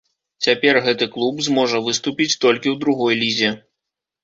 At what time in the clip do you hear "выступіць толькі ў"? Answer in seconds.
1.89-2.75